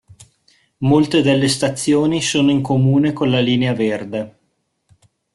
Molte 0.79 1.21
delle 1.21 1.47
stazioni 1.47 2.23
sono 2.23 2.49
in 2.49 2.63
comune 2.63 3.13
con 3.13 3.29
la 3.29 3.39
Linea 3.39 3.75
Verde. 3.75 4.39